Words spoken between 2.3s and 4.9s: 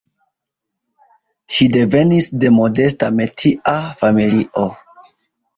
de modesta metia familio.